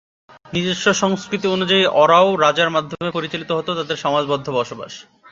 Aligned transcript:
নিজস্ব 0.53 0.85
সংস্কৃতি 0.93 1.47
অনুযায়ী 1.47 1.83
ওঁরাও 1.93 2.27
রাজার 2.35 2.69
মাধ্যমে 2.69 3.09
পরিচালিত 3.11 3.49
হতো 3.51 3.71
তাদের 3.75 3.97
সমাজবদ্ধ 3.97 4.47
বসবাস। 4.51 4.93